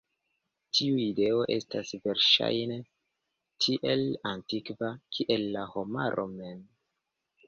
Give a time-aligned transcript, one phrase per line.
[0.77, 2.77] Tiu ideo estas, verŝajne,
[3.65, 4.89] tiel antikva,
[5.19, 6.57] kiel la homaro mem.